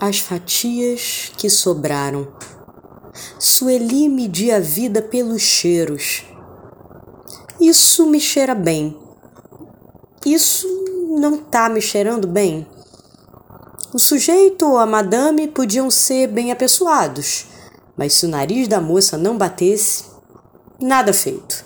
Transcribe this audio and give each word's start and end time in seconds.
as 0.00 0.18
fatias 0.18 1.30
que 1.36 1.50
sobraram. 1.50 2.26
Sueli 3.38 4.08
media 4.08 4.56
a 4.56 4.60
vida 4.60 5.02
pelos 5.02 5.42
cheiros. 5.42 6.24
Isso 7.60 8.06
me 8.06 8.18
cheira 8.18 8.54
bem. 8.54 8.96
Isso 10.24 10.66
não 11.20 11.36
tá 11.36 11.68
me 11.68 11.82
cheirando 11.82 12.26
bem. 12.26 12.66
O 13.92 13.98
sujeito 13.98 14.66
ou 14.66 14.78
a 14.78 14.86
madame 14.86 15.48
podiam 15.48 15.90
ser 15.90 16.28
bem 16.28 16.50
apessoados, 16.50 17.46
mas 17.94 18.14
se 18.14 18.24
o 18.24 18.28
nariz 18.28 18.68
da 18.68 18.80
moça 18.80 19.18
não 19.18 19.36
batesse, 19.36 20.04
nada 20.80 21.12
feito. 21.12 21.62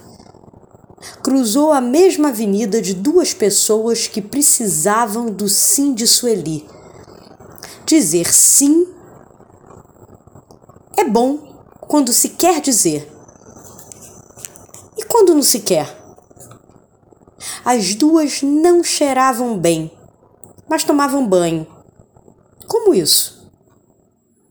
Cruzou 1.22 1.70
a 1.70 1.80
mesma 1.80 2.28
avenida 2.30 2.82
de 2.82 2.94
duas 2.94 3.32
pessoas 3.32 4.08
que 4.08 4.20
precisavam 4.20 5.26
do 5.26 5.48
sim 5.48 5.94
de 5.94 6.08
Sueli 6.08 6.66
Dizer 7.86 8.32
sim 8.32 8.94
é 10.96 11.04
bom 11.04 11.36
quando 11.82 12.14
se 12.14 12.30
quer 12.30 12.60
dizer. 12.62 13.12
E 14.96 15.04
quando 15.04 15.34
não 15.34 15.42
se 15.42 15.60
quer? 15.60 15.94
As 17.62 17.94
duas 17.94 18.40
não 18.40 18.82
cheiravam 18.82 19.58
bem, 19.58 19.90
mas 20.66 20.82
tomavam 20.82 21.26
banho. 21.26 21.66
Como 22.66 22.94
isso? 22.94 23.50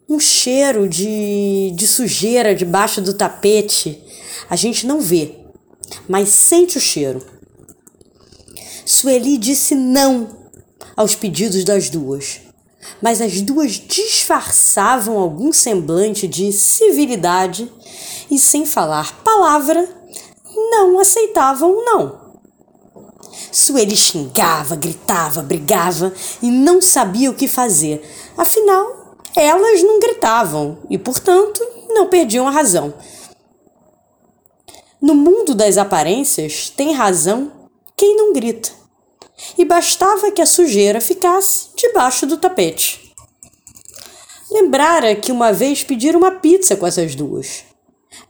Um 0.07 0.19
cheiro 0.19 0.87
de, 0.87 1.71
de 1.75 1.87
sujeira 1.87 2.53
debaixo 2.53 3.01
do 3.01 3.15
tapete. 3.15 3.99
A 4.47 4.55
gente 4.55 4.85
não 4.85 5.01
vê, 5.01 5.39
mas 6.07 6.29
sente 6.29 6.77
o 6.77 6.81
cheiro. 6.81 7.25
Sueli 8.85 9.39
disse 9.39 9.73
não 9.73 10.29
aos 10.95 11.15
pedidos 11.15 11.63
das 11.63 11.89
duas 11.89 12.52
mas 13.03 13.19
as 13.19 13.41
duas 13.41 13.73
disfarçavam 13.73 15.19
algum 15.19 15.51
semblante 15.51 16.25
de 16.25 16.53
civilidade 16.53 17.69
e, 18.31 18.39
sem 18.39 18.65
falar 18.65 19.21
palavra, 19.25 19.85
não 20.71 20.97
aceitavam 20.97 21.83
não. 21.83 22.23
Sueli 23.51 23.97
xingava, 23.97 24.77
gritava, 24.77 25.41
brigava 25.41 26.13
e 26.41 26.49
não 26.49 26.81
sabia 26.81 27.29
o 27.29 27.33
que 27.33 27.45
fazer. 27.45 28.01
Afinal, 28.37 29.17
elas 29.35 29.83
não 29.83 29.99
gritavam 29.99 30.77
e, 30.89 30.97
portanto, 30.97 31.61
não 31.89 32.07
perdiam 32.07 32.47
a 32.47 32.51
razão. 32.51 32.93
No 35.01 35.13
mundo 35.13 35.53
das 35.53 35.77
aparências, 35.77 36.69
tem 36.69 36.93
razão 36.93 37.51
quem 37.97 38.15
não 38.15 38.31
grita 38.31 38.83
e 39.57 39.65
bastava 39.65 40.31
que 40.31 40.41
a 40.41 40.45
sujeira 40.45 41.01
ficasse 41.01 41.69
debaixo 41.75 42.25
do 42.25 42.37
tapete. 42.37 43.02
Lembrara 44.73 45.15
que 45.15 45.31
uma 45.31 45.53
vez 45.53 45.83
pediram 45.83 46.19
uma 46.19 46.31
pizza 46.31 46.75
com 46.75 46.87
essas 46.87 47.13
duas. 47.13 47.63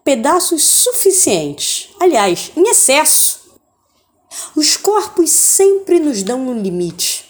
Pedaços 0.03 0.61
suficientes, 0.61 1.87
aliás, 2.01 2.51
em 2.57 2.69
excesso. 2.69 3.39
Os 4.53 4.75
corpos 4.75 5.29
sempre 5.29 6.01
nos 6.01 6.21
dão 6.21 6.45
um 6.49 6.61
limite. 6.61 7.23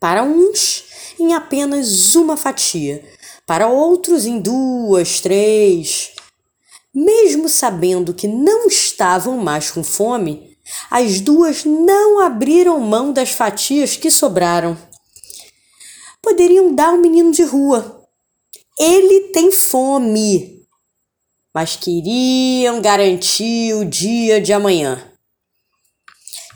Para 0.00 0.24
uns, 0.24 0.86
em 1.20 1.34
apenas 1.34 2.16
uma 2.16 2.36
fatia, 2.36 3.08
para 3.46 3.68
outros, 3.68 4.26
em 4.26 4.40
duas, 4.40 5.20
três. 5.20 6.10
Mesmo 6.92 7.48
sabendo 7.48 8.12
que 8.12 8.26
não 8.26 8.66
estavam 8.66 9.36
mais 9.36 9.70
com 9.70 9.84
fome, 9.84 10.58
as 10.90 11.20
duas 11.20 11.64
não 11.64 12.18
abriram 12.18 12.80
mão 12.80 13.12
das 13.12 13.30
fatias 13.30 13.96
que 13.96 14.10
sobraram. 14.10 14.76
Poderiam 16.20 16.74
dar 16.74 16.92
um 16.92 17.00
menino 17.00 17.30
de 17.30 17.44
rua. 17.44 17.95
Ele 18.78 19.28
tem 19.32 19.50
fome. 19.50 20.66
Mas 21.54 21.76
queriam 21.76 22.82
garantir 22.82 23.74
o 23.74 23.84
dia 23.84 24.40
de 24.40 24.52
amanhã. 24.52 25.12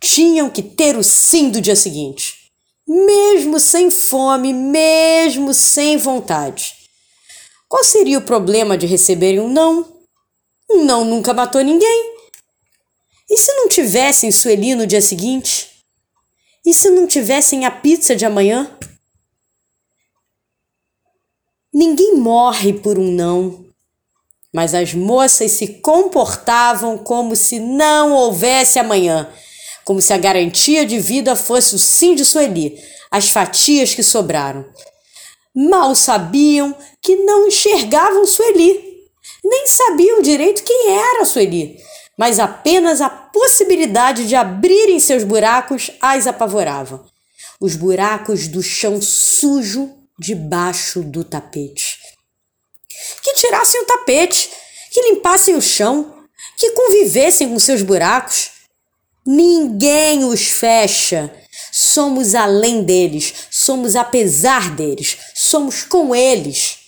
Tinham 0.02 0.50
que 0.50 0.62
ter 0.62 0.96
o 0.96 1.02
sim 1.02 1.50
do 1.50 1.60
dia 1.60 1.76
seguinte. 1.76 2.50
Mesmo 2.86 3.58
sem 3.58 3.90
fome, 3.90 4.52
mesmo 4.52 5.54
sem 5.54 5.96
vontade. 5.96 6.74
Qual 7.68 7.84
seria 7.84 8.18
o 8.18 8.22
problema 8.22 8.76
de 8.76 8.86
receberem 8.86 9.40
um 9.40 9.48
não? 9.48 10.00
Um 10.68 10.84
não 10.84 11.04
nunca 11.04 11.32
matou 11.32 11.62
ninguém. 11.62 12.14
E 13.30 13.38
se 13.38 13.54
não 13.54 13.68
tivessem 13.68 14.32
Sueli 14.32 14.74
no 14.74 14.86
dia 14.86 15.00
seguinte? 15.00 15.70
E 16.66 16.74
se 16.74 16.90
não 16.90 17.06
tivessem 17.06 17.64
a 17.64 17.70
pizza 17.70 18.16
de 18.16 18.26
amanhã? 18.26 18.76
Ninguém 21.80 22.14
morre 22.16 22.74
por 22.74 22.98
um 22.98 23.10
não, 23.10 23.64
mas 24.52 24.74
as 24.74 24.92
moças 24.92 25.52
se 25.52 25.66
comportavam 25.80 26.98
como 26.98 27.34
se 27.34 27.58
não 27.58 28.12
houvesse 28.12 28.78
amanhã, 28.78 29.32
como 29.82 29.98
se 30.02 30.12
a 30.12 30.18
garantia 30.18 30.84
de 30.84 30.98
vida 30.98 31.34
fosse 31.34 31.74
o 31.74 31.78
sim 31.78 32.14
de 32.14 32.22
Sueli, 32.22 32.78
as 33.10 33.30
fatias 33.30 33.94
que 33.94 34.02
sobraram. 34.02 34.66
Mal 35.54 35.94
sabiam 35.94 36.76
que 37.00 37.16
não 37.16 37.48
enxergavam 37.48 38.26
Sueli, 38.26 39.06
nem 39.42 39.66
sabiam 39.66 40.20
direito 40.20 40.62
quem 40.62 40.90
era 40.90 41.24
Sueli 41.24 41.78
mas 42.14 42.38
apenas 42.38 43.00
a 43.00 43.08
possibilidade 43.08 44.28
de 44.28 44.36
abrirem 44.36 45.00
seus 45.00 45.24
buracos 45.24 45.90
as 46.02 46.26
apavorava. 46.26 47.02
Os 47.58 47.74
buracos 47.74 48.46
do 48.46 48.62
chão 48.62 49.00
sujo 49.00 49.99
debaixo 50.20 51.02
do 51.02 51.24
tapete. 51.24 51.98
Que 53.22 53.34
tirassem 53.34 53.80
o 53.80 53.86
tapete, 53.86 54.50
que 54.92 55.02
limpassem 55.02 55.54
o 55.54 55.62
chão, 55.62 56.14
que 56.58 56.70
convivessem 56.72 57.48
com 57.48 57.58
seus 57.58 57.82
buracos. 57.82 58.50
Ninguém 59.26 60.24
os 60.24 60.42
fecha. 60.42 61.32
Somos 61.72 62.34
além 62.34 62.82
deles, 62.82 63.32
somos 63.50 63.96
apesar 63.96 64.74
deles, 64.74 65.16
somos 65.34 65.82
com 65.82 66.14
eles. 66.14 66.78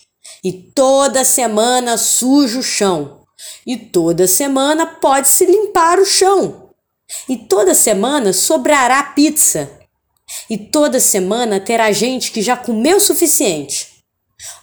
E 0.44 0.52
toda 0.52 1.24
semana 1.24 1.96
suja 1.96 2.58
o 2.58 2.62
chão 2.62 3.22
e 3.66 3.76
toda 3.76 4.26
semana 4.26 4.86
pode-se 4.86 5.46
limpar 5.46 5.98
o 5.98 6.04
chão. 6.04 6.70
E 7.28 7.36
toda 7.36 7.74
semana 7.74 8.32
sobrará 8.32 9.02
pizza. 9.02 9.70
E 10.48 10.56
toda 10.56 11.00
semana 11.00 11.60
terá 11.60 11.90
gente 11.92 12.30
que 12.32 12.42
já 12.42 12.56
comeu 12.56 12.96
o 12.96 13.00
suficiente. 13.00 13.88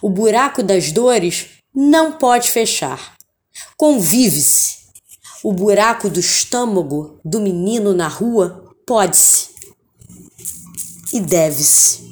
O 0.02 0.10
buraco 0.10 0.62
das 0.62 0.92
dores 0.92 1.46
não 1.74 2.12
pode 2.12 2.50
fechar. 2.50 3.16
Convive-se. 3.76 4.78
O 5.42 5.52
buraco 5.52 6.10
do 6.10 6.20
estômago 6.20 7.18
do 7.24 7.40
menino 7.40 7.94
na 7.94 8.08
rua 8.08 8.74
pode-se. 8.86 9.48
E 11.12 11.20
deve-se. 11.20 12.09